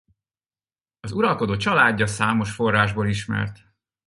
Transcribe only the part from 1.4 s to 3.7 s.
családja számos forrásból ismert.